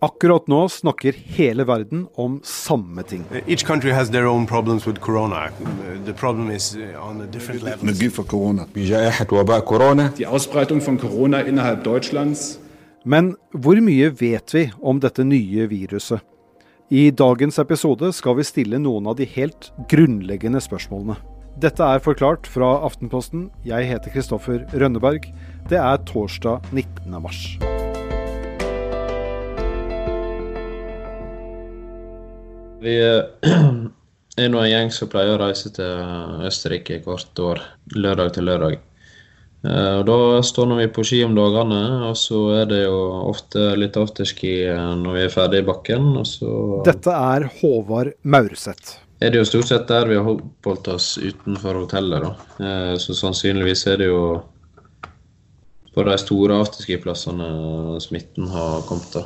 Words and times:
Akkurat 0.00 0.46
nå 0.48 0.62
snakker 0.72 1.12
hele 1.12 1.66
verden 1.68 2.06
om 2.16 2.38
samme 2.44 3.02
ting. 3.02 3.24
Each 3.46 3.66
country 3.66 3.90
has 3.92 4.08
their 4.10 4.26
own 4.26 4.46
problems 4.46 4.86
with 4.86 5.00
corona. 5.00 5.50
The 6.06 6.12
problem 6.12 6.50
is 6.50 6.76
on 6.96 7.20
a 7.20 7.26
different 7.26 7.62
level. 7.62 7.86
Die 10.16 10.26
Ausbreitung 10.26 10.80
von 10.80 10.98
Corona 10.98 11.42
innerhalb 11.42 11.84
Deutschlands. 11.84 12.58
Men 13.04 13.34
hvor 13.52 13.76
mye 13.80 14.08
vet 14.20 14.54
vi 14.54 14.70
om 14.80 15.00
dette 15.00 15.24
nye 15.24 15.66
viruset? 15.68 16.20
I 16.90 17.10
dagens 17.10 17.58
episode 17.58 18.12
skal 18.16 18.38
vi 18.40 18.44
stille 18.48 18.80
noen 18.80 19.06
av 19.06 19.18
de 19.20 19.28
helt 19.36 19.68
grunnleggende 19.92 20.64
spørsmålene. 20.64 21.18
Dette 21.60 21.84
er 21.84 22.00
Forklart 22.00 22.48
fra 22.48 22.78
Aftenposten. 22.88 23.50
Jeg 23.68 23.84
heter 23.92 24.16
Kristoffer 24.16 24.64
Rønneberg. 24.72 25.28
Det 25.68 25.76
er 25.76 26.00
torsdag 26.08 26.72
19. 26.72 27.20
mars. 27.20 27.60
Vi 32.80 32.94
er 33.00 34.48
nå 34.48 34.60
en 34.62 34.70
gjeng 34.70 34.92
som 34.94 35.10
pleier 35.12 35.34
å 35.34 35.40
reise 35.42 35.72
til 35.74 36.46
Østerrike 36.48 37.00
hvert 37.04 37.42
år, 37.44 37.60
lørdag 37.96 38.32
til 38.36 38.48
lørdag. 38.48 38.78
Eh, 39.60 39.98
og 40.00 40.06
Da 40.08 40.16
står 40.46 40.70
vi 40.78 40.86
på 40.88 41.04
ski 41.04 41.18
om 41.26 41.34
dagene, 41.36 41.80
og 42.08 42.16
så 42.16 42.38
er 42.62 42.70
det 42.70 42.78
jo 42.86 42.96
ofte 43.28 43.74
litt 43.76 43.98
afterski 44.00 44.54
eh, 44.70 44.94
når 44.96 45.18
vi 45.18 45.24
er 45.26 45.34
ferdig 45.34 45.60
i 45.60 45.66
bakken. 45.68 46.14
Og 46.22 46.24
så 46.28 46.52
Dette 46.86 47.12
er 47.12 47.48
Håvard 47.60 48.14
Maurseth. 48.24 48.96
er 49.20 49.30
det 49.34 49.42
jo 49.42 49.44
stort 49.50 49.68
sett 49.68 49.84
der 49.90 50.08
vi 50.08 50.16
har 50.16 50.30
oppholdt 50.32 50.88
oss 50.94 51.18
utenfor 51.20 51.82
hotellet, 51.82 52.24
da. 52.24 52.32
Eh, 52.64 52.94
Så 52.96 53.12
sannsynligvis 53.18 53.86
er 53.92 54.00
det 54.00 54.08
jo 54.08 54.40
på 55.92 56.04
de 56.06 56.16
store 56.22 56.56
afterskiplassene 56.62 58.00
smitten 58.00 58.46
har 58.48 58.80
kommet. 58.88 59.12
da. 59.12 59.24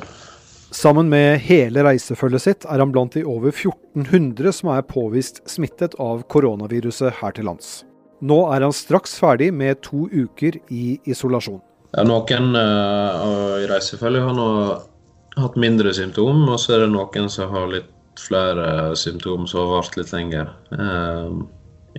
Sammen 0.75 1.07
med 1.07 1.37
hele 1.45 1.85
reisefølget 1.85 2.43
sitt 2.43 2.65
er 2.67 2.81
han 2.83 2.91
blant 2.91 3.13
de 3.15 3.21
over 3.23 3.53
1400 3.53 4.51
som 4.57 4.73
er 4.73 4.83
påvist 4.83 5.39
smittet 5.47 5.95
av 6.03 6.25
koronaviruset 6.33 7.21
her 7.21 7.35
til 7.37 7.47
lands. 7.47 7.85
Nå 8.19 8.41
er 8.51 8.65
han 8.65 8.75
straks 8.75 9.15
ferdig 9.21 9.53
med 9.55 9.79
to 9.87 10.09
uker 10.11 10.57
i 10.67 10.97
isolasjon. 11.07 11.61
Ja, 11.95 12.03
noen 12.03 12.51
uh, 12.59 13.55
i 13.63 13.69
reisefølget 13.71 14.27
har 14.27 14.35
nå 14.35 14.49
hatt 15.39 15.57
mindre 15.63 15.95
symptom, 15.95 16.43
og 16.43 16.59
så 16.59 16.75
er 16.75 16.83
det 16.83 16.91
noen 16.91 17.31
som 17.31 17.55
har 17.55 17.71
litt 17.71 17.91
flere 18.19 18.91
symptom 18.99 19.47
som 19.47 19.63
har 19.63 19.73
vart 19.77 19.95
litt 19.95 20.11
lenger. 20.11 20.51
Uh, 20.75 21.39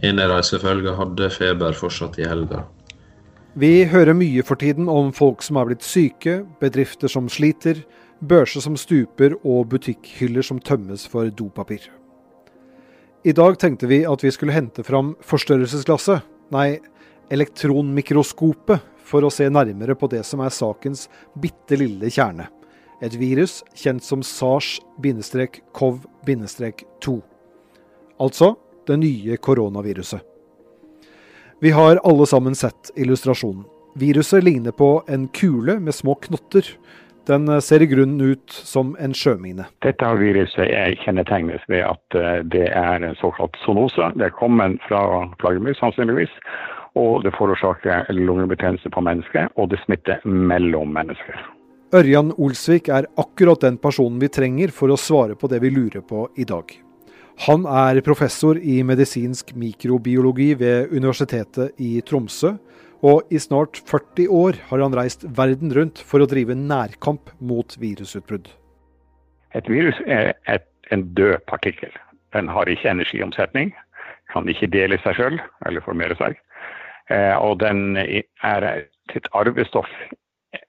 en 0.05 0.21
i 0.21 0.31
reisefølget 0.37 1.01
hadde 1.01 1.33
feber 1.33 1.81
fortsatt 1.81 2.21
i 2.21 2.29
helga. 2.29 2.67
Vi 3.57 3.87
hører 3.89 4.13
mye 4.13 4.45
for 4.45 4.61
tiden 4.61 4.91
om 4.93 5.15
folk 5.17 5.41
som 5.41 5.57
er 5.57 5.71
blitt 5.71 5.85
syke, 5.87 6.43
bedrifter 6.61 7.09
som 7.09 7.33
sliter, 7.33 7.81
børser 8.21 8.65
som 8.65 8.77
stuper 8.79 9.37
og 9.43 9.69
butikkhyller 9.73 10.47
som 10.47 10.61
tømmes 10.61 11.07
for 11.11 11.31
dopapir. 11.31 11.89
I 13.27 13.35
dag 13.35 13.59
tenkte 13.59 13.89
vi 13.91 14.05
at 14.07 14.23
vi 14.23 14.31
skulle 14.31 14.55
hente 14.55 14.85
fram 14.87 15.17
forstørrelsesglasset, 15.27 16.23
nei, 16.55 16.79
elektronmikroskopet, 17.35 18.93
for 19.07 19.23
å 19.23 19.31
se 19.31 19.47
nærmere 19.51 19.95
på 19.99 20.07
det 20.11 20.25
som 20.27 20.41
er 20.43 20.51
sakens 20.51 21.09
bitte 21.39 21.77
lille 21.79 22.11
kjerne. 22.11 22.49
Et 23.03 23.15
virus 23.15 23.65
kjent 23.77 24.03
som 24.03 24.23
SARS-CoV-2. 24.25 27.23
Altså 28.19 28.57
det 28.87 28.97
nye 29.03 29.37
koronaviruset. 29.37 30.21
Vi 31.61 31.71
har 31.71 32.01
alle 32.05 32.27
sammen 32.29 32.55
sett 32.55 32.91
illustrasjonen. 32.97 33.65
Viruset 33.97 34.45
ligner 34.45 34.73
på 34.77 35.05
en 35.09 35.29
kule 35.29 35.81
med 35.81 35.95
små 35.95 36.15
knotter. 36.21 36.67
Den 37.27 37.51
ser 37.61 37.83
i 37.83 37.89
grunnen 37.91 38.21
ut 38.21 38.53
som 38.53 38.95
en 39.03 39.15
sjømine. 39.15 39.67
Dette 39.83 40.11
viruset 40.21 40.69
er 40.71 40.95
kjennetegnes 41.03 41.65
ved 41.67 41.83
at 41.89 42.19
eh, 42.19 42.39
det 42.47 42.69
er 42.71 43.03
en 43.03 43.19
såkalt 43.19 43.59
zoonose. 43.65 44.13
Det 44.15 44.29
er 44.29 44.37
kommet 44.37 44.79
fra 44.87 45.25
flaggermus 45.41 45.81
sannsynligvis. 45.83 46.33
Og 46.97 47.27
det 47.27 47.35
forårsaker 47.37 48.07
lungebetennelse 48.15 48.89
på 48.95 49.03
mennesker, 49.05 49.51
og 49.61 49.69
det 49.73 49.83
smitter 49.83 50.23
mellom 50.25 50.95
mennesker. 50.97 51.43
Ørjan 51.95 52.33
Olsvik 52.41 52.89
er 52.95 53.11
akkurat 53.21 53.67
den 53.67 53.77
personen 53.83 54.23
vi 54.23 54.31
trenger 54.33 54.73
for 54.75 54.91
å 54.91 54.99
svare 54.99 55.37
på 55.39 55.51
det 55.51 55.61
vi 55.63 55.75
lurer 55.75 56.07
på 56.07 56.25
i 56.41 56.47
dag. 56.49 56.73
Han 57.47 57.67
er 57.69 58.01
professor 58.01 58.57
i 58.57 58.79
medisinsk 58.87 59.53
mikrobiologi 59.61 60.55
ved 60.57 60.95
Universitetet 60.95 61.77
i 61.85 61.99
Tromsø, 62.01 62.55
og 63.05 63.33
i 63.33 63.39
snart 63.43 63.81
40 63.89 64.29
år 64.33 64.61
har 64.71 64.83
han 64.83 64.97
reist 64.97 65.27
verden 65.37 65.73
rundt 65.77 66.01
for 66.01 66.23
å 66.23 66.29
drive 66.31 66.57
nærkamp 66.57 67.33
mot 67.41 67.77
virusutbrudd. 67.81 68.49
Et 69.57 69.69
virus 69.69 69.99
er 70.07 70.35
et, 70.49 70.67
en 70.93 71.05
død 71.17 71.39
partikkel. 71.49 71.93
Den 72.37 72.49
har 72.49 72.69
ikke 72.69 72.91
energiomsetning, 72.91 73.73
kan 74.33 74.49
ikke 74.49 74.71
dele 74.73 74.99
seg 75.05 75.17
sjøl 75.19 75.41
eller 75.67 75.85
formere 75.85 76.17
seg. 76.19 76.37
Eh, 77.13 77.37
og 77.37 77.61
den 77.63 77.97
er 77.97 78.67
et 79.15 79.29
arvestoff 79.33 79.91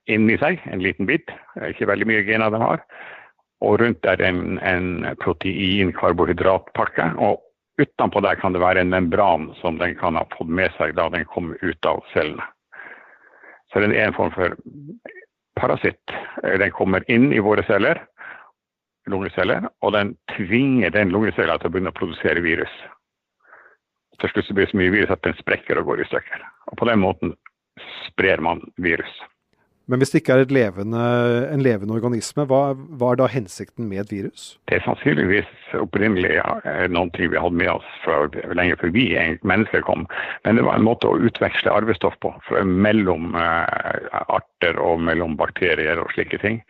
inni 0.08 0.38
seg, 0.40 0.60
en 0.70 0.82
liten 0.84 1.08
bit. 1.08 1.32
Ikke 1.68 1.88
veldig 1.90 2.08
mye 2.08 2.24
gener 2.28 2.52
den 2.54 2.64
har. 2.64 2.84
Og 3.64 3.80
rundt 3.82 4.06
er 4.06 4.22
en, 4.22 4.58
en 4.62 5.08
protein-karbohydratpakke. 5.24 7.10
Og 7.18 7.42
utenpå 7.78 8.20
der 8.20 8.38
kan 8.40 8.52
det 8.52 8.62
være 8.62 8.82
en 8.82 8.90
membran 8.90 9.52
som 9.60 9.78
den 9.78 9.94
kan 9.98 10.18
ha 10.18 10.24
fått 10.34 10.50
med 10.50 10.74
seg 10.76 10.96
da 10.98 11.08
den 11.14 11.24
kommer 11.30 11.58
ut 11.62 11.86
av 11.86 12.02
cellene. 12.12 12.44
Så 13.72 13.80
den 13.84 13.92
er 13.92 14.08
en 14.08 14.16
form 14.16 14.32
for 14.32 14.54
parasitt. 15.60 16.14
Den 16.42 16.70
kommer 16.72 17.04
inn 17.10 17.32
i 17.32 17.42
våre 17.44 17.62
celler, 17.68 18.00
lungeceller, 19.10 19.68
og 19.84 19.92
den 19.92 20.14
tvinger 20.36 20.92
den 20.94 21.12
lungecella 21.12 21.58
til 21.58 21.68
å 21.68 21.74
begynne 21.74 21.92
å 21.92 21.98
produsere 21.98 22.44
virus. 22.44 22.72
Til 24.18 24.32
slutt 24.32 24.50
blir 24.50 24.66
det 24.66 24.72
så 24.72 24.80
mye 24.80 24.94
virus 24.94 25.12
at 25.14 25.22
den 25.26 25.36
sprekker 25.38 25.78
og 25.78 25.92
går 25.92 26.02
i 26.02 26.08
stykker. 26.08 26.46
Og 26.72 26.78
På 26.80 26.88
den 26.88 27.02
måten 27.02 27.34
sprer 28.08 28.42
man 28.42 28.64
virus. 28.76 29.12
Men 29.88 30.02
hvis 30.02 30.12
det 30.12 30.20
ikke 30.20 30.34
er 30.36 30.50
levende, 30.52 31.00
en 31.48 31.62
levende 31.64 31.94
organisme, 31.96 32.44
hva, 32.50 32.74
hva, 32.76 33.12
er 33.14 33.20
da 33.22 33.28
hensikten 33.32 33.88
med 33.88 34.02
et 34.02 34.12
virus? 34.12 34.48
Det 34.68 34.76
er 34.76 34.84
sannsynligvis 34.84 35.48
opprinnelig 35.80 36.34
ja, 36.36 36.58
noen 36.92 37.08
ting 37.16 37.32
vi 37.32 37.40
hadde 37.40 37.56
med 37.56 37.70
oss 37.72 37.88
fra 38.02 38.26
lenge 38.58 38.76
før 38.82 38.92
vi 38.92 39.06
mennesker 39.48 39.86
kom. 39.88 40.04
Men 40.44 40.60
det 40.60 40.66
var 40.68 40.76
en 40.76 40.84
måte 40.84 41.08
å 41.08 41.16
utveksle 41.16 41.72
arvestoff 41.72 42.18
på 42.20 42.34
mellom 42.68 43.32
eh, 43.40 44.20
arter 44.28 44.76
og 44.84 45.00
mellom 45.08 45.38
bakterier 45.40 46.02
og 46.02 46.12
slike 46.12 46.42
ting. 46.44 46.60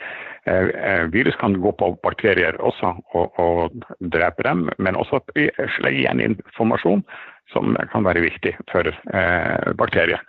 Eh, 0.47 1.11
virus 1.11 1.37
kan 1.43 1.59
gå 1.59 1.75
på 1.75 1.91
bakterier 2.07 2.57
også 2.63 2.95
og, 3.19 3.43
og 3.43 3.83
drepe 4.15 4.47
dem, 4.47 4.69
men 4.79 4.97
også 4.97 5.25
legge 5.35 5.99
igjen 6.05 6.23
informasjon 6.23 7.03
som 7.53 7.75
kan 7.93 8.07
være 8.07 8.23
viktig 8.29 8.55
for 8.71 8.89
eh, 8.89 9.73
bakterier. 9.75 10.23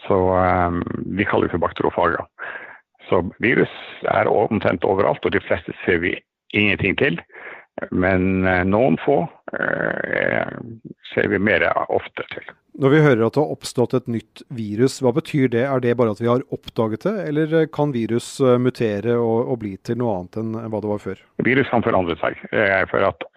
Så 0.00 0.16
um, 0.16 0.82
vi 1.16 1.24
kaller 1.28 1.48
det 1.48 1.54
for 1.56 1.64
bakterofaga. 1.64 2.24
Så 3.08 3.20
virus 3.44 3.72
er 4.08 4.30
omtrent 4.30 4.84
overalt, 4.88 5.24
og 5.24 5.32
de 5.34 5.42
fleste 5.44 5.74
ser 5.84 6.00
vi 6.04 6.14
ingenting 6.54 6.96
til. 6.98 7.20
Men 7.90 8.46
uh, 8.46 8.62
noen 8.64 8.96
få 9.04 9.24
ser 11.12 11.28
vi 11.28 11.38
mer 11.38 11.64
ofte 11.92 12.24
til. 12.32 12.50
Når 12.80 12.88
vi 12.88 13.00
hører 13.04 13.26
at 13.26 13.34
det 13.36 13.42
har 13.42 13.52
oppstått 13.52 13.94
et 13.98 14.06
nytt 14.08 14.42
virus, 14.56 14.94
hva 15.04 15.12
betyr 15.12 15.50
det? 15.52 15.66
Er 15.68 15.82
det 15.84 15.92
bare 16.00 16.14
at 16.14 16.22
vi 16.22 16.30
har 16.30 16.44
oppdaget 16.56 17.04
det, 17.04 17.14
eller 17.28 17.66
kan 17.68 17.92
virus 17.92 18.38
mutere 18.40 19.18
og, 19.20 19.50
og 19.52 19.58
bli 19.60 19.74
til 19.84 20.00
noe 20.00 20.14
annet 20.22 20.40
enn 20.40 20.54
hva 20.72 20.80
det 20.80 20.92
var 20.94 21.02
før? 21.04 21.20
Virus 21.44 21.68
kan 21.68 21.84
forandre 21.84 22.16
seg. 22.22 22.40
For 22.88 23.04
at 23.10 23.28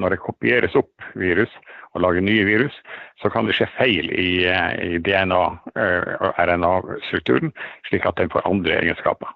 når 0.00 0.16
det 0.16 0.22
kopieres 0.24 0.78
opp 0.80 1.10
virus, 1.20 1.52
og 1.96 2.04
lager 2.04 2.24
nye 2.24 2.44
virus, 2.44 2.74
så 3.22 3.30
kan 3.32 3.48
det 3.48 3.56
skje 3.58 3.68
feil 3.78 4.10
i, 4.12 4.44
i 4.44 5.00
DNA- 5.04 5.38
og 6.20 6.38
RNA-strukturen, 6.38 7.52
slik 7.88 8.06
at 8.08 8.18
den 8.20 8.30
får 8.32 8.46
andre 8.48 8.78
egenskaper. 8.82 9.30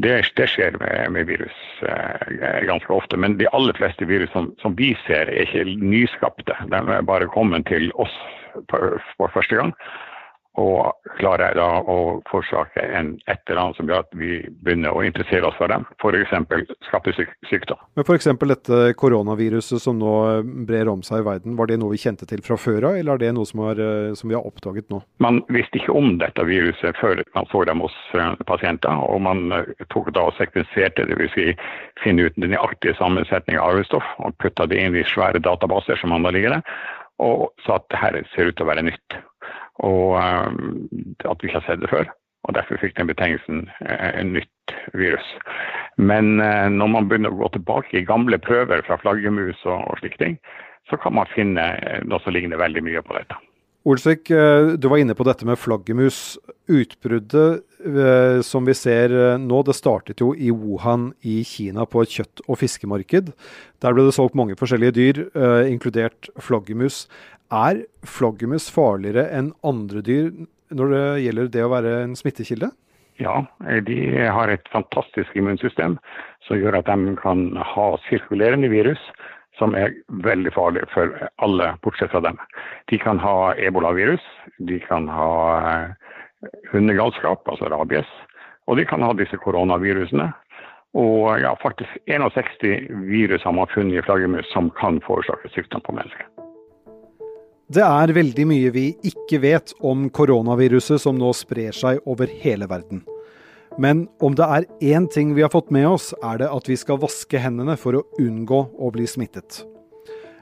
Det, 0.00 0.14
det 0.36 0.46
skjer 0.48 0.76
med, 0.80 1.10
med, 1.12 1.26
virus 1.28 1.56
eh, 1.84 2.60
ganske 2.68 2.92
ofte, 2.94 3.18
men 3.20 3.36
de 3.40 3.48
aller 3.56 3.76
fleste 3.76 4.08
virus 4.08 4.32
som, 4.32 4.50
som, 4.62 4.76
vi 4.78 4.94
ser, 5.06 5.28
er 5.28 5.44
ikke 5.44 5.66
nyskapte. 5.80 6.56
De 6.72 6.80
er 6.80 7.04
bare 7.06 7.28
kommet 7.30 7.68
til 7.68 7.90
oss 8.00 8.14
for 8.70 9.30
første 9.34 9.58
gang 9.60 9.74
og 10.58 11.10
klarer 11.20 11.54
da 11.54 11.66
å 11.86 11.96
forårsake 12.26 12.82
en 12.82 13.12
et 13.30 13.42
eller 13.46 13.60
annet 13.62 13.78
som 13.78 13.90
gjør 13.90 14.02
at 14.02 14.16
vi 14.18 14.40
begynner 14.64 14.96
å 14.96 15.04
interessere 15.06 15.46
oss 15.46 15.56
for 15.60 15.70
dem, 15.70 15.84
f.eks. 16.02 16.72
skattesykdom. 16.88 17.78
Men 17.94 18.06
f.eks. 18.06 18.28
dette 18.50 18.80
koronaviruset 18.98 19.82
som 19.82 20.00
nå 20.00 20.14
brer 20.66 20.90
om 20.90 21.04
seg 21.06 21.22
i 21.22 21.26
verden, 21.28 21.56
var 21.58 21.70
det 21.70 21.78
noe 21.80 21.94
vi 21.94 22.02
kjente 22.02 22.26
til 22.28 22.42
fra 22.42 22.58
før 22.58 22.90
av, 22.90 22.98
eller 22.98 23.14
er 23.14 23.24
det 23.24 23.32
noe 23.36 23.48
som, 23.48 23.62
er, 23.70 23.82
som, 24.18 24.30
vi 24.30 24.38
har 24.38 24.46
oppdaget 24.46 24.90
nå? 24.90 25.02
Man 25.22 25.42
visste 25.54 25.78
ikke 25.78 25.94
om 25.96 26.16
dette 26.20 26.44
viruset 26.48 26.98
før 26.98 27.22
man 27.38 27.48
så 27.52 27.64
dem 27.68 27.84
hos 27.86 27.96
eh, 28.18 28.34
pasienter, 28.50 29.06
og 29.06 29.22
man 29.26 29.54
eh, 29.54 29.86
tok 29.94 30.10
da 30.16 30.26
og 30.30 30.36
sekvenserte, 30.40 31.06
dvs. 31.10 31.34
Si, 31.36 31.52
finne 32.02 32.26
ut 32.26 32.38
den 32.40 32.50
nøyaktige 32.50 32.96
sammensetningen 32.98 33.60
av 33.62 33.76
arvestoff 33.76 34.06
og 34.18 34.34
putta 34.42 34.66
det 34.66 34.80
inn 34.82 34.98
i 34.98 35.06
svære 35.06 35.42
databaser 35.44 36.00
som 36.00 36.10
man 36.10 36.26
da 36.26 36.34
ligger 36.34 36.58
der, 36.58 36.78
og 37.22 37.50
sa 37.66 37.78
at 37.78 37.90
dette 37.92 38.24
ser 38.34 38.50
ut 38.50 38.56
til 38.58 38.66
å 38.66 38.72
være 38.72 38.88
nytt 38.88 39.20
og 39.86 40.16
um, 40.20 40.88
at 41.24 41.40
vi 41.40 41.48
ikke 41.48 41.60
har 41.60 41.66
sett 41.68 41.82
det 41.82 41.92
før. 41.92 42.08
Og 42.48 42.56
Derfor 42.56 42.80
fikk 42.80 42.96
den 42.96 43.10
betegnelsen 43.10 43.66
eh, 43.84 44.10
en 44.16 44.32
nytt 44.32 44.74
virus. 44.96 45.26
Men 46.00 46.40
eh, 46.40 46.68
når 46.72 46.92
man 46.94 47.10
begynner 47.10 47.34
å 47.34 47.42
gå 47.42 47.52
tilbake 47.58 48.00
i 48.00 48.06
gamle 48.08 48.40
prøver 48.40 48.84
fra 48.86 48.96
flaggermus 49.02 49.60
og, 49.66 49.84
og 49.84 50.00
slike 50.00 50.20
ting, 50.22 50.40
så 50.88 50.98
kan 51.00 51.14
man 51.14 51.28
finne 51.34 51.66
noe 52.08 52.20
som 52.24 52.34
ligner 52.34 52.60
veldig 52.60 52.82
mye 52.86 53.02
på 53.04 53.16
dette. 53.18 53.36
Olsvik, 53.88 54.28
du 54.28 54.86
var 54.92 55.00
inne 55.00 55.14
på 55.16 55.24
dette 55.24 55.46
med 55.48 55.56
flaggermus. 55.56 56.36
Utbruddet 56.68 57.62
som 58.44 58.66
vi 58.68 58.74
ser 58.76 59.14
nå, 59.40 59.60
det 59.64 59.76
startet 59.78 60.20
jo 60.20 60.34
i 60.36 60.50
Wuhan 60.52 61.06
i 61.24 61.38
Kina 61.48 61.86
på 61.88 62.02
et 62.04 62.12
kjøtt- 62.12 62.42
og 62.44 62.58
fiskemarked. 62.60 63.30
Der 63.80 63.96
ble 63.96 64.04
det 64.04 64.12
solgt 64.18 64.36
mange 64.36 64.58
forskjellige 64.60 64.96
dyr, 64.98 65.22
inkludert 65.70 66.28
flaggermus. 66.44 67.06
Er 67.50 67.82
flaggermus 68.06 68.68
farligere 68.70 69.26
enn 69.34 69.50
andre 69.66 70.04
dyr 70.06 70.30
når 70.70 70.92
det 70.94 71.06
gjelder 71.24 71.50
det 71.50 71.64
å 71.66 71.72
være 71.72 71.94
en 72.04 72.14
smittekilde? 72.18 72.70
Ja, 73.20 73.42
de 73.84 73.96
har 74.32 74.48
et 74.48 74.68
fantastisk 74.72 75.34
immunsystem 75.36 75.98
som 76.46 76.60
gjør 76.60 76.78
at 76.78 76.88
de 76.88 77.16
kan 77.20 77.50
ha 77.58 77.88
sirkulerende 78.06 78.70
virus 78.72 79.02
som 79.58 79.74
er 79.76 79.92
veldig 80.24 80.52
farlig 80.54 80.86
for 80.94 81.10
alle, 81.44 81.72
bortsett 81.84 82.14
fra 82.14 82.22
dem. 82.24 82.38
De 82.88 82.98
kan 83.02 83.18
ha 83.20 83.52
ebolavirus, 83.60 84.24
de 84.70 84.78
kan 84.86 85.08
ha 85.12 85.32
eh, 85.58 86.46
hundegalskap, 86.72 87.44
altså 87.50 87.68
rabies, 87.68 88.08
og 88.70 88.78
de 88.80 88.86
kan 88.88 89.04
ha 89.04 89.12
disse 89.18 89.36
koronavirusene. 89.42 90.30
Og 90.96 91.42
ja, 91.42 91.52
faktisk 91.60 91.98
61 92.08 92.88
virus 93.10 93.44
har 93.44 93.54
man 93.58 93.68
funnet 93.74 94.00
i 94.00 94.06
flaggermus 94.06 94.48
som 94.54 94.72
kan 94.80 95.02
forårsake 95.04 95.52
sykdom 95.52 95.84
på 95.84 95.98
mennesker. 95.98 96.30
Det 97.70 97.82
er 97.86 98.10
veldig 98.10 98.44
mye 98.50 98.70
vi 98.74 98.84
ikke 99.06 99.38
vet 99.44 99.72
om 99.86 100.08
koronaviruset 100.10 100.98
som 101.04 101.14
nå 101.14 101.28
sprer 101.38 101.76
seg 101.76 102.00
over 102.02 102.30
hele 102.42 102.66
verden. 102.66 103.04
Men 103.78 104.08
om 104.18 104.34
det 104.34 104.48
er 104.56 104.66
én 104.96 105.06
ting 105.06 105.36
vi 105.36 105.44
har 105.46 105.52
fått 105.54 105.70
med 105.70 105.86
oss, 105.86 106.08
er 106.18 106.40
det 106.42 106.48
at 106.50 106.66
vi 106.66 106.74
skal 106.80 106.98
vaske 106.98 107.38
hendene 107.38 107.76
for 107.78 107.94
å 107.94 108.02
unngå 108.18 108.60
å 108.74 108.90
bli 108.90 109.06
smittet. 109.06 109.62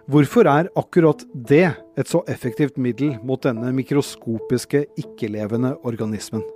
Hvorfor 0.09 0.49
er 0.49 0.73
akkurat 0.81 1.21
det 1.35 1.67
et 2.01 2.09
så 2.09 2.23
effektivt 2.33 2.81
middel 2.81 3.19
mot 3.21 3.45
denne 3.45 3.75
mikroskopiske, 3.77 4.87
ikke-levende 4.97 5.77
organismen? 5.85 6.47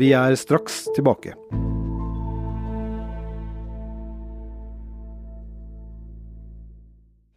Vi 0.00 0.14
er 0.16 0.40
straks 0.40 0.86
tilbake. 0.96 1.36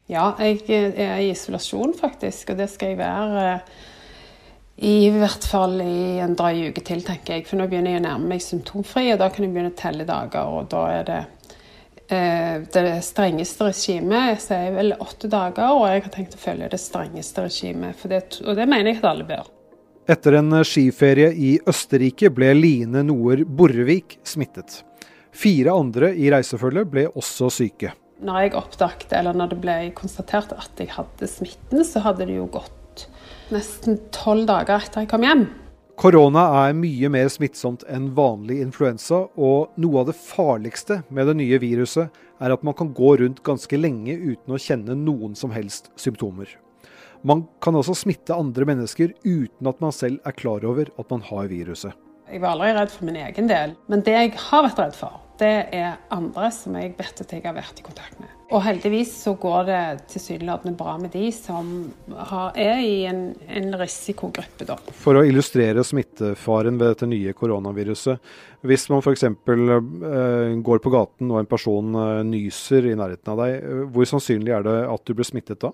Ja, 0.07 0.31
jeg 0.39 0.61
er 0.71 1.19
i 1.19 1.31
isolasjon 1.33 1.91
faktisk, 1.97 2.53
og 2.53 2.61
det 2.61 2.69
skal 2.71 2.93
jeg 2.93 2.99
være 3.01 3.45
eh, 3.51 3.71
i 4.87 5.09
hvert 5.09 5.43
fall 5.49 5.81
i 5.81 6.19
en 6.21 6.35
drøy 6.37 6.69
uke 6.69 6.83
til, 6.85 7.01
tenker 7.03 7.39
jeg. 7.39 7.47
For 7.49 7.59
nå 7.59 7.65
begynner 7.67 7.95
jeg 7.95 8.03
å 8.03 8.05
nærme 8.05 8.31
meg 8.31 8.43
symptomfri, 8.45 9.09
og 9.13 9.19
da 9.19 9.31
kan 9.33 9.43
jeg 9.43 9.55
begynne 9.55 9.73
å 9.73 9.79
telle 9.79 10.05
dager. 10.07 10.53
Og 10.53 10.69
da 10.71 10.85
er 10.93 11.07
det 11.07 11.19
eh, 12.13 12.63
det 12.71 12.85
strengeste 13.03 13.67
regimet 13.67 14.39
så 14.45 14.61
er 14.61 14.77
vel 14.77 14.95
åtte 14.95 15.31
dager, 15.33 15.73
og 15.75 15.89
jeg 15.89 16.05
har 16.05 16.13
tenkt 16.13 16.37
å 16.37 16.43
følge 16.45 16.71
det 16.71 16.81
strengeste 16.81 17.47
regimet. 17.49 18.07
Og 18.45 18.53
det 18.55 18.69
mener 18.69 18.93
jeg 18.93 19.01
at 19.01 19.11
alle 19.11 19.27
bør. 19.27 19.53
Etter 20.07 20.37
en 20.39 20.61
skiferie 20.63 21.33
i 21.35 21.57
Østerrike 21.67 22.31
ble 22.31 22.53
Line 22.55 23.03
Noer 23.03 23.43
Borrevik 23.43 24.21
smittet. 24.23 24.85
Fire 25.35 25.73
andre 25.75 26.13
i 26.15 26.29
reisefølget 26.31 26.93
ble 26.93 27.09
også 27.11 27.51
syke. 27.51 27.91
Når 28.17 28.41
jeg 28.41 28.55
oppdaget, 28.57 29.11
eller 29.13 29.37
når 29.37 29.51
det 29.51 29.59
ble 29.61 29.77
konstatert 29.97 30.53
at 30.55 30.79
jeg 30.81 30.89
hadde 30.95 31.29
smitten, 31.29 31.83
så 31.85 32.01
hadde 32.01 32.25
det 32.25 32.39
jo 32.39 32.47
gått 32.49 32.73
nesten 33.53 33.99
tolv 34.15 34.47
dager 34.49 34.81
etter 34.81 35.03
jeg 35.05 35.11
kom 35.11 35.25
hjem. 35.25 35.43
Korona 35.97 36.43
er 36.67 36.75
mye 36.77 37.09
mer 37.09 37.29
smittsomt 37.33 37.85
enn 37.89 38.11
vanlig 38.17 38.59
influensa, 38.61 39.23
og 39.33 39.77
noe 39.81 40.01
av 40.01 40.09
det 40.11 40.17
farligste 40.17 40.99
med 41.09 41.29
det 41.29 41.37
nye 41.39 41.59
viruset 41.61 42.17
er 42.37 42.53
at 42.53 42.65
man 42.65 42.77
kan 42.77 42.91
gå 42.93 43.15
rundt 43.21 43.41
ganske 43.45 43.79
lenge 43.79 44.13
uten 44.13 44.53
å 44.53 44.61
kjenne 44.61 44.97
noen 44.97 45.33
som 45.37 45.53
helst 45.55 45.89
symptomer. 45.97 46.49
Man 47.25 47.47
kan 47.65 47.77
også 47.77 47.95
smitte 47.97 48.37
andre 48.37 48.67
mennesker 48.69 49.15
uten 49.25 49.69
at 49.69 49.81
man 49.81 49.93
selv 49.95 50.21
er 50.25 50.37
klar 50.37 50.65
over 50.69 50.89
at 50.93 51.09
man 51.13 51.25
har 51.31 51.49
viruset. 51.49 51.97
Jeg 52.29 52.43
var 52.43 52.53
aldri 52.53 52.73
redd 52.75 52.93
for 52.93 53.07
min 53.07 53.17
egen 53.23 53.49
del, 53.49 53.73
men 53.89 54.03
det 54.05 54.13
jeg 54.13 54.35
har 54.49 54.65
vært 54.67 54.83
redd 54.83 54.97
for, 54.99 55.17
det 55.39 55.53
er 55.75 55.99
andre 56.13 56.49
som 56.53 56.75
jeg 56.79 56.95
vet 56.97 57.21
at 57.23 57.33
jeg 57.33 57.45
har 57.45 57.55
vært 57.57 57.79
i 57.79 57.85
kontakt 57.85 58.19
med. 58.21 58.33
Og 58.47 58.61
heldigvis 58.63 59.09
så 59.25 59.33
går 59.35 59.65
det 59.67 59.79
tilsynelatende 60.13 60.77
bra 60.79 60.93
med 61.01 61.11
de 61.11 61.25
som 61.35 61.71
har, 62.29 62.53
er 62.55 62.77
i 62.79 63.01
en, 63.09 63.33
en 63.43 63.73
risikogruppe, 63.75 64.63
da. 64.69 64.77
For 64.95 65.19
å 65.19 65.23
illustrere 65.27 65.83
smittefaren 65.83 66.77
ved 66.79 66.93
dette 66.93 67.09
nye 67.11 67.33
koronaviruset. 67.35 68.21
Hvis 68.67 68.87
man 68.93 69.03
f.eks. 69.03 69.25
Eh, 69.27 70.53
går 70.63 70.79
på 70.83 70.93
gaten 70.93 71.33
og 71.33 71.41
en 71.41 71.49
person 71.49 71.97
eh, 71.99 72.21
nyser 72.27 72.87
i 72.87 72.95
nærheten 72.95 73.33
av 73.33 73.41
deg, 73.43 73.57
eh, 73.57 73.81
hvor 73.91 74.07
sannsynlig 74.07 74.55
er 74.55 74.63
det 74.63 74.77
at 74.93 75.03
du 75.03 75.11
blir 75.17 75.27
smittet 75.27 75.59
da? 75.65 75.73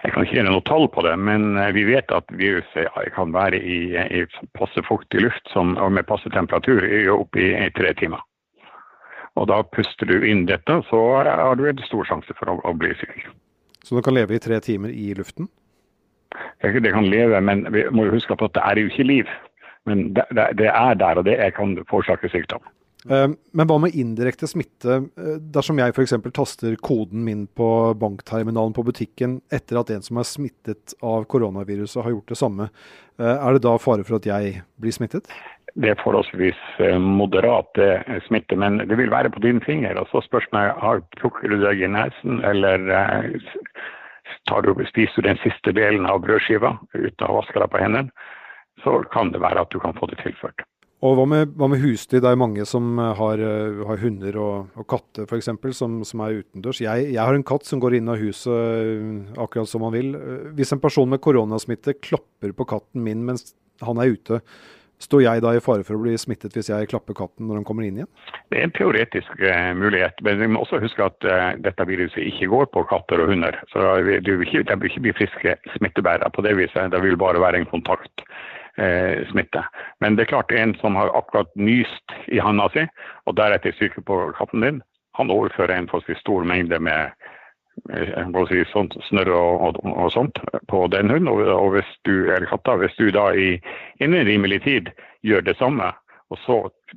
Jeg 0.00 0.14
kan 0.14 0.24
ikke 0.24 0.38
gjøre 0.38 0.54
noe 0.54 0.64
tall 0.64 0.88
på 0.94 1.04
det, 1.04 1.12
men 1.18 1.58
vi 1.74 1.82
vet 1.88 2.12
at 2.14 2.30
viruset 2.38 2.88
kan 3.12 3.34
være 3.34 3.58
i, 3.58 3.78
i 4.16 4.22
passe 4.56 4.80
fuktig 4.86 5.20
luft 5.24 5.52
som, 5.52 5.74
og 5.82 5.92
med 5.92 6.06
passe 6.08 6.30
temperatur 6.32 6.86
opp 7.12 7.36
i 7.36 7.50
tre 7.76 7.92
timer. 7.98 8.22
Og 9.36 9.48
da 9.50 9.60
puster 9.68 10.08
du 10.08 10.24
inn 10.24 10.46
dette, 10.48 10.78
så 10.88 11.02
har 11.22 11.58
du 11.58 11.66
en 11.68 11.82
stor 11.84 12.08
sjanse 12.08 12.36
for 12.38 12.54
å, 12.54 12.56
å 12.64 12.72
bli 12.76 12.92
syk. 13.00 13.26
Så 13.84 13.96
du 13.96 14.02
kan 14.02 14.16
leve 14.16 14.36
i 14.36 14.42
tre 14.42 14.58
timer 14.64 14.90
i 14.90 15.12
luften? 15.14 15.50
Det, 16.62 16.72
det 16.82 16.92
kan 16.92 17.06
leve, 17.06 17.40
men 17.44 17.66
vi 17.72 17.84
må 17.92 18.08
jo 18.08 18.16
huske 18.16 18.36
på 18.36 18.48
at 18.48 18.56
det 18.56 18.64
er 18.64 18.80
jo 18.80 18.90
ikke 18.90 19.06
liv. 19.06 19.34
Men 19.86 20.08
det, 20.16 20.24
det, 20.34 20.48
det 20.58 20.72
er 20.72 20.98
der, 20.98 21.20
og 21.20 21.28
det 21.28 21.36
kan 21.54 21.76
forårsake 21.90 22.32
sykdom. 22.32 22.64
Eh, 23.06 23.28
men 23.54 23.68
hva 23.70 23.76
med 23.78 23.94
indirekte 23.94 24.48
smitte? 24.50 24.98
Eh, 25.14 25.36
dersom 25.54 25.78
jeg 25.78 25.94
f.eks. 25.94 26.16
taster 26.34 26.74
koden 26.82 27.22
min 27.26 27.44
på 27.46 27.68
bankterminalen 28.00 28.74
på 28.74 28.84
butikken 28.86 29.38
etter 29.54 29.80
at 29.80 29.92
en 29.94 30.02
som 30.02 30.18
er 30.18 30.26
smittet 30.26 30.96
av 31.04 31.28
koronaviruset 31.30 32.02
har 32.02 32.16
gjort 32.16 32.32
det 32.32 32.40
samme, 32.40 32.70
eh, 33.20 33.36
er 33.36 33.56
det 33.56 33.62
da 33.68 33.76
fare 33.82 34.06
for 34.06 34.18
at 34.18 34.26
jeg 34.26 34.64
blir 34.82 34.96
smittet? 34.96 35.30
Det 35.76 35.92
er 35.92 36.00
forholdsvis 36.00 36.60
moderate 37.02 37.86
moderat 38.06 38.22
smitte, 38.26 38.56
men 38.56 38.78
det 38.88 38.96
vil 38.96 39.12
være 39.12 39.30
på 39.30 39.42
din 39.44 39.60
finger. 39.60 39.98
og 40.00 40.08
Så 40.12 40.22
spørs 40.24 40.48
det 40.52 40.64
om 40.80 41.02
plukker 41.20 41.52
du 41.52 41.58
deg 41.62 41.82
i 41.82 41.90
nesen, 41.92 42.40
eller 42.44 42.86
tar 44.48 44.62
du, 44.62 44.72
spiser 44.88 45.22
du 45.22 45.28
den 45.28 45.42
siste 45.44 45.74
delen 45.76 46.06
av 46.08 46.22
brødskiva 46.24 46.76
uten 46.94 47.28
å 47.28 47.36
vaske 47.40 47.60
deg 47.60 47.70
på 47.72 47.82
hendene. 47.82 48.10
Så 48.84 49.02
kan 49.12 49.32
det 49.32 49.40
være 49.40 49.64
at 49.64 49.72
du 49.72 49.78
kan 49.80 49.96
få 49.96 50.08
det 50.10 50.20
tilført. 50.22 50.64
Og 51.04 51.12
Hva 51.18 51.26
med, 51.28 51.52
hva 51.60 51.68
med 51.68 51.82
husdyr? 51.82 52.22
Det 52.24 52.30
er 52.30 52.38
mange 52.40 52.64
som 52.64 52.96
har, 52.98 53.36
eh, 53.38 53.82
har 53.84 53.98
hunder 54.00 54.38
og, 54.40 54.70
og 54.80 54.86
katter 54.88 55.28
f.eks. 55.28 55.50
Som, 55.76 55.98
som 56.08 56.22
er 56.24 56.40
utendørs. 56.40 56.80
Jeg, 56.80 57.10
jeg, 57.12 57.20
har 57.20 57.36
en 57.36 57.44
katt 57.44 57.68
som 57.68 57.82
går 57.82 57.98
inn 57.98 58.08
av 58.08 58.20
huset 58.20 59.36
akkurat 59.36 59.68
som 59.68 59.84
han 59.84 59.92
vil. 59.92 60.14
Hvis 60.56 60.72
en 60.72 60.80
person 60.80 61.10
med 61.12 61.20
koronasmitte 61.20 61.98
klapper 62.00 62.56
på 62.56 62.68
katten 62.72 63.04
min 63.04 63.26
mens 63.28 63.52
han 63.84 64.00
er 64.00 64.16
ute, 64.16 64.40
Står 65.02 65.22
jeg 65.26 65.42
da 65.44 65.52
i 65.52 65.60
fare 65.60 65.84
for 65.84 65.98
å 65.98 66.00
bli 66.00 66.14
smittet 66.16 66.54
hvis 66.56 66.70
jeg 66.70 66.88
klapper 66.88 67.16
katten 67.18 67.48
når 67.48 67.60
han 67.60 67.66
kommer 67.68 67.84
inn 67.84 67.98
igjen? 68.00 68.10
Det 68.48 68.58
er 68.58 68.64
en 68.64 68.74
teoretisk 68.76 69.42
uh, 69.42 69.72
mulighet, 69.76 70.22
men 70.24 70.40
vi 70.40 70.48
må 70.48 70.62
også 70.64 70.80
huske 70.80 71.04
at 71.04 71.28
uh, 71.28 71.52
dette 71.60 71.86
viruset 71.88 72.22
ikke 72.24 72.48
går 72.52 72.70
på 72.72 72.86
katter 72.88 73.20
og 73.20 73.32
hunder. 73.34 73.58
Så 73.72 73.84
det 74.08 74.24
vil 74.24 74.46
ikke, 74.46 74.64
de 74.64 74.78
vil 74.80 74.90
ikke 74.90 75.04
bli 75.04 75.16
friske 75.20 75.56
smittebærere 75.76 76.32
på 76.32 76.46
det 76.46 76.56
viset. 76.56 76.92
Det 76.94 77.02
vil 77.04 77.20
bare 77.20 77.42
være 77.44 77.60
en 77.62 77.72
kontaktsmitte. 77.72 78.32
smitte. 79.30 79.62
men 80.04 80.16
det 80.16 80.26
er 80.26 80.32
klart 80.34 80.52
en 80.52 80.74
som 80.82 80.96
har 81.00 81.08
akkurat 81.16 81.48
nyst 81.56 82.12
i 82.28 82.38
handa 82.38 82.66
si, 82.74 82.82
og 83.24 83.36
deretter 83.38 83.72
syke 83.72 84.02
på 84.04 84.18
katten 84.36 84.60
din, 84.60 84.82
han 85.16 85.30
overfører 85.32 85.72
en 85.72 85.88
forholdsvis 85.88 86.20
stor 86.20 86.44
mengde 86.44 86.78
med 86.78 87.08
si, 88.48 88.62
sånt, 88.72 88.96
snørr 89.08 89.32
og, 89.34 89.66
og, 89.68 89.80
og, 89.92 90.12
sånt 90.12 90.40
på 90.70 90.86
den 90.92 91.10
hunden. 91.10 91.28
Og, 91.32 91.42
og, 91.48 91.76
hvis 91.76 91.92
du 92.08 92.30
er 92.32 92.46
katta, 92.50 92.76
hvis 92.80 92.96
du 92.98 93.10
da 93.14 93.30
i, 93.34 93.56
innen 94.00 94.26
rimelig 94.26 94.62
tid 94.64 94.90
gjør 95.26 95.44
det 95.46 95.56
samme, 95.58 95.92
og 96.30 96.40
så 96.42 96.56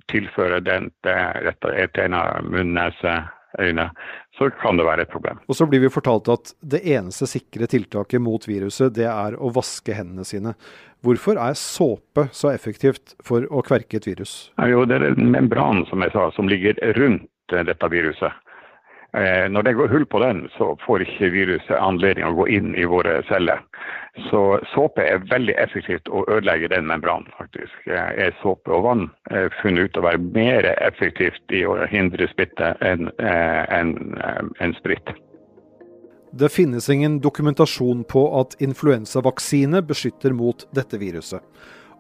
tilfører 0.10 0.64
den 0.66 0.90
dette 1.06 1.76
etegna 1.78 2.24
munn, 2.46 2.74
nese, 2.78 3.20
øyne, 3.60 3.90
så 4.38 4.50
kan 4.62 4.78
det 4.78 4.86
være 4.86 5.06
et 5.06 5.12
problem. 5.12 5.40
Og 5.50 5.58
så 5.58 5.66
blir 5.70 5.82
vi 5.84 5.92
fortalt 5.92 6.30
at 6.32 6.54
det 6.62 6.82
eneste 6.88 7.28
sikre 7.28 7.68
tiltaket 7.70 8.22
mot 8.22 8.46
viruset, 8.48 8.94
det 8.96 9.08
er 9.10 9.38
å 9.38 9.52
vaske 9.54 9.96
hendene 9.98 10.26
sine. 10.28 10.54
Hvorfor 11.06 11.40
er 11.40 11.58
såpe 11.58 12.28
så 12.36 12.52
effektivt 12.54 13.16
for 13.26 13.48
å 13.50 13.64
kverke 13.66 14.00
et 14.00 14.08
virus? 14.10 14.52
Ja, 14.60 14.70
jo, 14.72 14.86
det 14.90 15.00
er 15.00 15.10
en 15.12 15.32
membran 15.34 15.86
som 15.90 16.04
jeg 16.06 16.14
sa, 16.16 16.30
som 16.36 16.52
ligger 16.52 16.78
rundt 17.00 17.30
dette 17.50 17.90
viruset. 17.90 18.36
Eh, 19.14 19.50
når 19.50 19.64
det 19.64 19.74
går 19.74 19.88
hull 19.88 20.06
på 20.06 20.20
den, 20.22 20.44
så 20.58 20.76
får 20.86 21.02
ikke 21.02 21.32
viruset 21.34 21.78
anledning 21.82 22.28
å 22.28 22.36
gå 22.38 22.46
inn 22.54 22.76
i 22.78 22.86
våre 22.86 23.24
celler. 23.30 23.64
Så 24.30 24.60
såpe 24.74 25.02
er 25.02 25.24
veldig 25.32 25.56
effektivt 25.58 26.12
å 26.14 26.26
ødelegge 26.28 26.70
den 26.70 26.86
membranen, 26.90 27.32
faktisk. 27.40 27.74
Eh, 27.88 28.12
er 28.28 28.38
såpe 28.44 28.74
og 28.76 28.86
vann 28.86 29.08
funnet 29.62 29.90
ut 29.90 29.98
å 29.98 30.06
være 30.06 30.22
mer 30.22 30.70
effektivt 30.76 31.56
i 31.56 31.64
å 31.66 31.80
hindre 31.90 32.30
smitte 32.36 32.76
enn 32.86 33.10
en, 33.18 33.96
eh, 34.22 34.46
en 34.60 34.78
sprit. 34.78 35.10
Det 36.32 36.52
finnes 36.54 36.90
ingen 36.90 37.20
dokumentasjon 37.20 38.04
på 38.06 38.22
at 38.40 38.54
influensavaksine 38.62 39.82
beskytter 39.82 40.34
mot 40.34 40.68
dette 40.72 40.98
viruset. 41.02 41.42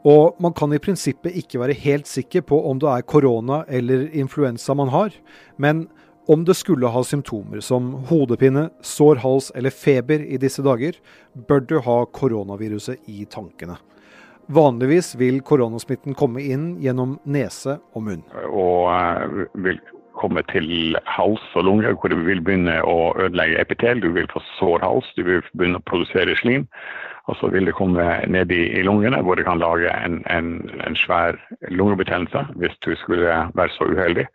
Og 0.06 0.38
man 0.40 0.54
kan 0.54 0.72
i 0.72 0.80
prinsippet 0.80 1.34
ikke 1.36 1.60
være 1.60 1.74
helt 1.74 2.08
sikker 2.08 2.46
på 2.48 2.60
om 2.70 2.78
det 2.80 2.88
er 2.88 3.02
korona 3.02 3.64
eller 3.68 4.08
influensa 4.16 4.76
man 4.78 4.94
har, 4.94 5.10
men 5.58 5.88
om 6.30 6.46
det 6.46 6.54
skulle 6.54 6.88
ha 6.94 7.02
symptomer 7.04 7.62
som 7.66 7.94
hodepine, 8.10 8.68
sår 8.86 9.22
hals 9.24 9.50
eller 9.58 9.74
feber 9.74 10.22
i 10.22 10.38
disse 10.38 10.62
dager, 10.62 11.00
bør 11.50 11.64
du 11.66 11.80
ha 11.82 12.04
koronaviruset 12.14 13.10
i 13.10 13.26
tankene. 13.34 13.80
Vanligvis 14.54 15.16
vil 15.18 15.42
koronasmitten 15.46 16.14
komme 16.18 16.44
inn 16.46 16.76
gjennom 16.82 17.18
nese 17.26 17.80
og 17.98 18.06
munn. 18.06 18.24
Og 18.50 18.90
uh, 18.94 19.42
vil 19.66 19.82
komme 20.20 20.44
til 20.54 20.98
hals 21.10 21.44
og 21.58 21.66
lunger, 21.66 21.98
hvor 21.98 22.14
det 22.14 22.22
vil 22.28 22.42
begynne 22.46 22.78
å 22.86 23.12
ødelegge 23.18 23.62
epitel. 23.66 24.02
Du 24.04 24.12
vil 24.14 24.30
få 24.30 24.42
sår 24.58 24.86
hals, 24.86 25.10
du 25.18 25.26
vil 25.26 25.42
begynne 25.54 25.82
å 25.82 25.88
produsere 25.90 26.38
slim. 26.38 26.68
Og 27.30 27.38
så 27.42 27.50
vil 27.54 27.70
det 27.70 27.78
komme 27.78 28.06
ned 28.30 28.54
i, 28.54 28.64
i 28.78 28.86
lungene, 28.86 29.22
hvor 29.26 29.38
det 29.38 29.46
kan 29.46 29.62
lage 29.62 29.90
en, 29.94 30.22
en, 30.34 30.56
en 30.86 30.98
svær 30.98 31.38
lungebetennelse 31.70 32.48
hvis 32.58 32.78
du 32.86 32.96
skulle 33.02 33.46
være 33.54 33.74
så 33.78 33.90
uheldig. 33.90 34.26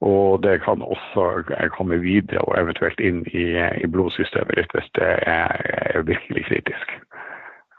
Og 0.00 0.42
det 0.42 0.60
kan 0.62 0.82
også 0.82 1.42
komme 1.74 1.98
videre 1.98 2.44
og 2.46 2.54
eventuelt 2.60 3.00
inn 3.02 3.24
i, 3.34 3.48
i 3.58 3.86
blodsystemet 3.90 4.70
hvis 4.74 4.90
det 4.94 5.08
er, 5.26 5.58
er 5.96 6.06
virkelig 6.06 6.44
kritisk. 6.46 6.94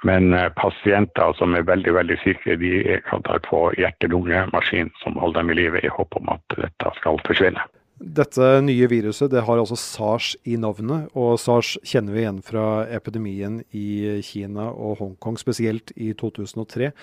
Men 0.03 0.33
eh, 0.33 0.51
pasienter 0.55 1.33
som 1.35 1.55
er 1.55 1.67
veldig 1.67 1.93
veldig 1.95 2.17
syke, 2.23 2.55
de 2.59 2.99
kan 3.07 3.23
ta 3.27 3.39
på 3.43 3.65
hjerte-lunge-maskin 3.79 4.91
som 5.03 5.19
holder 5.19 5.41
dem 5.41 5.51
i 5.51 5.57
live, 5.59 5.81
i 5.83 5.91
håp 5.91 6.15
om 6.19 6.31
at 6.31 6.55
dette 6.55 6.93
skal 6.99 7.19
forsvinne. 7.27 7.65
Dette 7.99 8.61
nye 8.63 8.87
viruset 8.87 9.27
det 9.33 9.43
har 9.43 9.59
altså 9.59 9.75
SARS 9.75 10.31
i 10.47 10.55
navnet, 10.55 11.09
og 11.19 11.35
SARS 11.39 11.73
kjenner 11.83 12.15
vi 12.15 12.23
igjen 12.23 12.39
fra 12.47 12.85
epidemien 12.95 13.59
i 13.75 14.21
Kina 14.23 14.69
og 14.71 15.01
Hongkong, 15.01 15.35
spesielt 15.39 15.91
i 15.99 16.13
2003. 16.15 16.93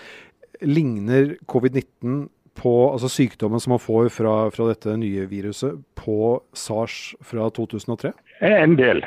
Ligner 0.64 1.34
covid-19 1.52 2.30
på 2.56 2.72
altså 2.92 3.10
sykdommen 3.12 3.60
som 3.62 3.74
man 3.74 3.82
får 3.82 4.10
fra, 4.14 4.34
fra, 4.54 4.68
dette 4.70 4.96
nye 5.00 5.26
viruset, 5.30 5.78
på 5.98 6.40
SARS 6.56 7.14
fra 7.24 7.48
2003? 7.56 8.12
En 8.46 8.76
del. 8.76 9.04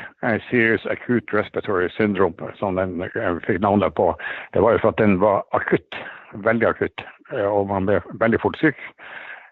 Serious 0.48 0.86
acute 0.90 1.36
respiratory 1.36 1.88
syndrome, 1.94 2.52
som 2.58 2.78
den 2.80 3.02
fikk 3.46 3.60
navnet 3.62 3.94
på. 3.98 4.12
Det 4.54 4.62
var 4.64 4.74
jo 4.74 4.82
for 4.84 4.94
at 4.94 5.02
den 5.02 5.18
var 5.22 5.44
akutt. 5.56 5.98
Veldig 6.46 6.70
akutt. 6.70 7.06
Eh, 7.34 7.46
og 7.46 7.68
man 7.70 7.86
ble 7.88 8.00
veldig 8.22 8.40
fort 8.42 8.58
syk. 8.60 8.78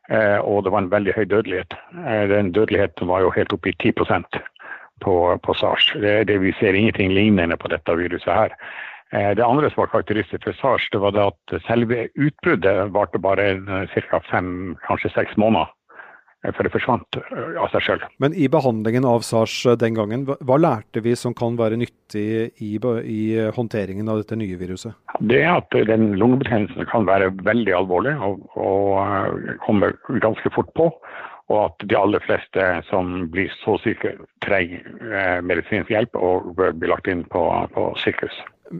Eh, 0.08 0.38
og 0.40 0.64
det 0.64 0.72
var 0.72 0.84
en 0.84 0.92
veldig 0.92 1.14
høy 1.16 1.24
dødelighet. 1.28 1.74
Eh, 1.94 2.24
den 2.32 2.52
dødeligheten 2.56 3.08
var 3.10 3.24
jo 3.24 3.34
helt 3.36 3.52
oppe 3.52 3.72
i 3.72 3.76
10% 3.82 4.40
på, 5.04 5.14
på 5.44 5.54
SARS. 5.54 5.92
Det, 6.00 6.14
det, 6.30 6.40
vi 6.42 6.54
ser 6.58 6.74
ingenting 6.74 7.12
lignende 7.12 7.56
på 7.56 7.70
dette 7.72 7.96
viruset 7.98 8.32
her. 8.32 8.54
Eh, 9.12 9.30
det 9.34 9.44
andre 9.44 9.70
som 9.70 9.82
var 9.82 9.92
karakteristisk 9.94 10.44
for 10.44 10.56
SARS, 10.60 10.88
det 10.92 11.00
var 11.00 11.16
det 11.16 11.24
at 11.30 11.58
selve 11.64 12.06
utbruddet 12.14 12.92
varte 12.92 13.20
bare 13.20 13.50
ca. 13.94 14.20
fem, 14.30 14.76
kanskje 14.84 15.12
seks 15.14 15.36
måneder. 15.40 15.70
Eh, 16.44 16.52
for 16.52 16.62
det 16.62 16.72
forsvant 16.74 17.16
eh, 17.16 17.54
av 17.56 17.70
seg 17.72 17.86
sjøl. 17.86 18.04
Men 18.20 18.36
i 18.36 18.50
behandlingen 18.52 19.08
av 19.08 19.24
SARS 19.24 19.62
den 19.80 19.96
gangen, 19.96 20.26
hva 20.28 20.58
lærte 20.60 21.00
vi 21.00 21.16
som 21.16 21.32
kan 21.34 21.56
være 21.56 21.80
nyttig 21.80 22.26
i, 22.60 22.74
i 22.76 23.22
håndteringen 23.56 24.12
av 24.12 24.20
dette 24.20 24.36
nye 24.36 24.60
viruset? 24.60 24.92
Det 25.20 25.40
er 25.40 25.56
at 25.56 25.72
den 25.88 26.12
lungebetennelsen 26.20 26.90
kan 26.92 27.08
være 27.08 27.32
veldig 27.48 27.74
alvorlig 27.80 28.12
og, 28.20 28.44
og 28.60 29.56
komme 29.64 29.94
ganske 30.20 30.52
fort 30.54 30.70
på 30.76 30.92
og 31.48 31.62
at 31.62 31.84
de 31.88 31.96
aller 31.96 32.20
fleste 32.20 32.64
som 32.90 33.30
blir 33.32 33.48
så 33.62 33.78
syke, 33.80 34.10
trenger 34.44 35.40
medisinsk 35.40 35.88
hjelp 35.88 36.18
og 36.20 36.50
bør 36.58 36.74
bli 36.76 36.90
lagt 36.92 37.08
inn 37.08 37.22
på, 37.32 37.40
på 37.72 37.86
sykehus. 38.02 38.36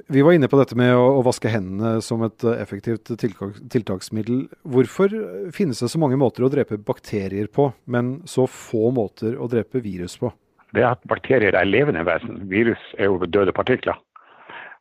Vi 0.08 0.22
var 0.22 0.36
inne 0.36 0.48
på 0.50 0.58
dette 0.60 0.76
med 0.78 0.92
å, 0.96 1.22
vaske 1.26 1.50
hendene 1.52 2.02
som 2.04 2.22
et 2.26 2.44
eh, 2.44 2.60
effektivt 2.62 3.12
tiltaksmiddel. 3.18 4.44
Hvorfor 4.68 5.14
finnes 5.54 5.80
det 5.80 5.90
så 5.92 6.00
mange 6.00 6.18
måter 6.20 6.44
å 6.44 6.52
drepe 6.52 6.80
bakterier 6.80 7.48
på, 7.52 7.70
men 7.86 8.18
så 8.28 8.46
få 8.50 8.92
måter 8.94 9.38
å 9.40 9.48
drepe 9.50 9.82
virus 9.84 10.18
på? 10.20 10.32
Det 10.76 10.82
er 10.84 10.90
at 10.92 11.04
bakterier 11.08 11.56
er 11.56 11.68
levende 11.68 12.04
vesen. 12.04 12.42
Virus 12.50 12.82
er 12.98 13.08
jo 13.08 13.24
døde 13.24 13.54
partikler. 13.56 13.96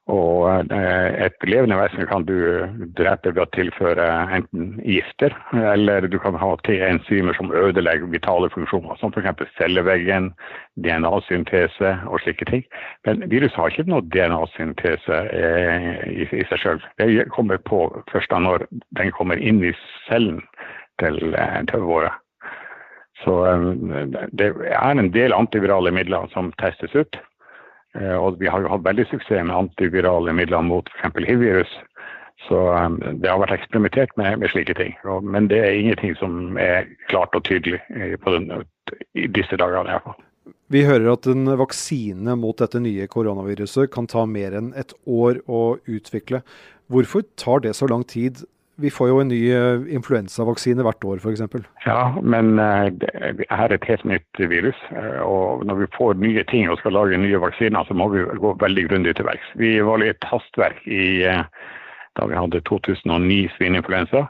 Og 0.08 0.72
eh, 0.72 1.26
et 1.26 1.36
levende 1.44 1.76
vesen 1.76 2.08
kan 2.08 2.24
du 2.24 2.38
drepe 2.96 3.34
ved 3.34 3.42
å 3.44 3.50
tilføre 3.52 4.06
enten 4.38 4.78
gifter, 4.88 5.36
eller 5.52 6.08
du 6.08 6.16
kan 6.24 6.38
ha 6.40 6.54
T-enzymer 6.64 7.36
som 7.36 7.52
ødelegger 7.52 8.08
vitale 8.14 8.48
funksjoner, 8.54 8.96
som 9.02 9.12
f.eks. 9.12 9.44
celleveggen, 9.60 10.32
DNA-syntese 10.80 11.92
og 12.08 12.24
slike 12.24 12.48
ting. 12.48 12.64
Men 13.04 13.26
viruset 13.28 13.60
har 13.60 13.74
ikke 13.74 13.90
noe 13.92 14.08
DNA-syntese 14.16 15.20
eh, 15.36 15.92
i, 16.24 16.30
seg 16.32 16.64
selv. 16.64 16.88
Det 17.02 17.28
kommer 17.36 17.60
på 17.68 17.90
først 18.14 18.32
da 18.32 18.40
når 18.40 18.64
den 18.96 19.12
kommer 19.12 19.36
inn 19.36 19.60
i 19.60 19.76
cellen 20.08 20.40
til, 21.04 21.20
eh, 21.36 21.60
til 21.68 21.84
våre. 21.84 22.16
Så 23.26 23.34
det 24.38 24.54
er 24.70 24.92
en 24.94 25.10
del 25.12 25.34
antivirale 25.34 25.92
midler 25.92 26.30
som 26.32 26.54
testes 26.62 26.94
ut. 26.96 27.18
Eh, 27.98 28.16
og 28.16 28.40
vi 28.42 28.50
har 28.52 28.64
jo 28.64 28.72
hatt 28.72 28.86
veldig 28.86 29.08
suksess 29.12 29.46
med 29.46 29.56
antivirale 29.56 30.34
midler 30.36 30.66
mot 30.66 30.90
f.eks. 31.00 31.18
hiv-virus. 31.28 31.74
Så 32.48 32.60
um, 32.70 33.00
det 33.20 33.28
har 33.32 33.42
vært 33.42 33.58
eksperimentert 33.58 34.14
med, 34.20 34.38
med 34.40 34.52
slike 34.54 34.76
ting. 34.78 34.94
Men 35.26 35.50
det 35.52 35.58
er 35.64 35.76
ingenting 35.76 36.14
som 36.20 36.58
er 36.62 36.86
klart 37.10 37.36
og 37.36 37.44
tydelig 37.48 37.82
i, 37.90 38.14
den, 38.24 38.52
i 39.18 39.26
disse 39.34 39.58
dagene. 39.60 39.98
i. 39.98 40.54
Vi 40.72 40.84
hører 40.86 41.14
at 41.16 41.28
en 41.32 41.50
vaksine 41.60 42.38
mot 42.40 42.60
dette 42.60 42.80
nye 42.84 43.08
koronaviruset 43.12 43.90
kan 43.92 44.08
ta 44.08 44.26
mer 44.30 44.56
enn 44.60 44.74
et 44.80 44.94
år 45.08 45.42
å 45.48 45.80
utvikle. 45.90 46.44
Hvorfor 46.92 47.26
tar 47.40 47.66
det 47.66 47.74
så 47.76 47.90
lang 47.90 48.06
tid 48.08 48.46
vi 48.78 48.92
får 48.94 49.10
jo 49.10 49.22
en 49.22 49.32
ny 49.32 49.40
eh, 49.54 49.86
influensavaksine 49.98 50.84
hvert 50.86 51.06
år 51.10 51.22
f.eks. 51.22 51.44
Ja, 51.86 52.02
men 52.22 52.60
uh, 52.62 52.90
det 52.94 53.10
er 53.50 53.74
et 53.74 53.88
helt 53.90 54.06
nytt 54.06 54.42
virus. 54.52 54.78
Uh, 54.92 55.24
og 55.26 55.66
når 55.66 55.82
vi 55.82 55.90
får 55.98 56.20
nye 56.22 56.44
ting 56.52 56.70
og 56.70 56.78
skal 56.82 56.94
lage 56.98 57.18
nye 57.22 57.42
vaksiner, 57.42 57.88
så 57.88 57.98
må 57.98 58.10
vi 58.14 58.26
gå 58.44 58.54
veldig 58.62 58.86
grundig 58.90 59.16
til 59.18 59.28
verks. 59.30 59.50
Vi 59.58 59.74
var 59.86 60.04
litt 60.04 60.30
hastverk 60.30 60.84
i, 60.86 61.26
da 62.18 62.30
vi 62.30 62.38
hadde 62.38 62.62
2009 62.70 63.42
svineinfluensa. 63.58 64.28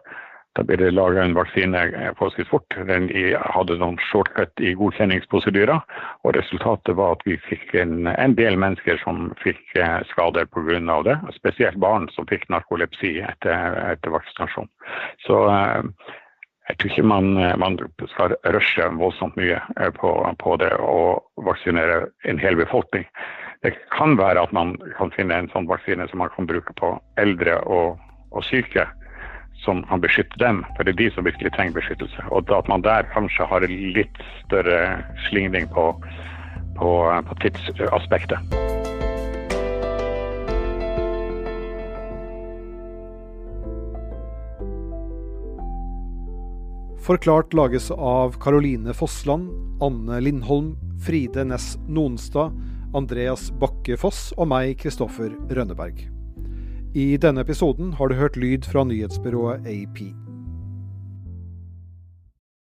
Da 0.57 0.63
ble 0.65 0.77
det 0.81 0.87
laga 0.95 1.21
en 1.21 1.35
vaksine 1.37 1.83
forholdsvis 2.17 2.49
fort. 2.49 2.75
Den 2.89 3.11
hadde 3.53 3.77
noen 3.77 3.99
shortcut 4.09 4.63
i 4.65 4.73
godkjenningsprosedyrer. 4.79 5.83
Og 6.25 6.33
resultatet 6.33 6.97
var 6.97 7.13
at 7.13 7.25
vi 7.29 7.37
fikk 7.45 7.75
en, 7.77 8.09
en 8.09 8.33
del 8.39 8.57
mennesker 8.57 8.97
som 9.03 9.29
fikk 9.43 9.61
eh, 9.77 9.99
skader 10.09 10.49
pga. 10.49 10.97
det. 11.05 11.17
Spesielt 11.37 11.77
barn 11.77 12.09
som 12.15 12.25
fikk 12.25 12.47
narkolepsi 12.49 13.19
etter, 13.21 13.77
etter 13.93 14.15
vaksinasjon. 14.17 14.71
Så 15.27 15.43
eh, 15.53 16.09
jeg 16.71 16.79
tror 16.81 16.91
ikke 16.91 17.07
man, 17.13 17.29
man, 17.61 17.77
skal 18.09 18.33
rushe 18.57 18.89
voldsomt 18.97 19.37
mye 19.37 19.61
eh, 19.77 19.91
på, 19.93 20.15
på 20.41 20.57
det 20.57 20.73
å 20.81 21.21
vaksinere 21.45 22.07
en 22.25 22.41
hel 22.41 22.57
befolkning. 22.57 23.05
Det 23.61 23.77
kan 23.93 24.17
være 24.17 24.41
at 24.41 24.57
man 24.57 24.73
kan 24.97 25.13
finne 25.13 25.37
en 25.37 25.53
sånn 25.53 25.69
vaksine 25.69 26.09
som 26.09 26.25
man 26.25 26.33
kan 26.33 26.49
bruke 26.49 26.73
på 26.81 26.95
eldre 27.21 27.61
og, 27.69 28.01
og 28.33 28.45
syke 28.49 28.89
som 29.67 29.83
kan 29.89 30.01
beskytte 30.03 30.39
dem, 30.39 30.63
for 30.77 30.87
det 30.87 30.95
er 30.95 31.01
de 31.01 31.09
som 31.11 31.27
virkelig 31.27 31.51
trenger 31.55 31.75
beskyttelse. 31.75 32.29
Og 32.31 32.47
at 32.55 32.71
man 32.71 32.85
der 32.85 33.09
kanskje 33.11 33.47
har 33.51 33.67
litt 33.67 34.23
større 34.45 34.79
slingring 35.27 35.67
på, 35.75 35.91
på, 36.79 36.93
på 37.27 37.39
tidsaspektet. 37.43 38.39
Forklart 47.07 47.53
lages 47.55 47.87
av 47.91 48.35
Caroline 48.43 48.91
Fossland, 48.95 49.47
Anne 49.83 50.19
Lindholm, 50.19 50.73
Fride 51.05 51.45
Næss 51.47 51.77
Nonstad, 51.87 52.51
Andreas 52.95 53.47
Bakke 53.61 53.95
Foss 53.99 54.33
og 54.35 54.51
meg, 54.51 54.75
Kristoffer 54.81 55.31
Rønneberg. 55.47 56.16
I 56.97 57.17
denne 57.21 57.43
episoden 57.45 57.91
har 57.93 58.07
du 58.07 58.15
hørt 58.15 58.37
lyd 58.37 58.65
fra 58.65 58.83
nyhetsbyrået 58.83 59.67
AP. 59.67 60.26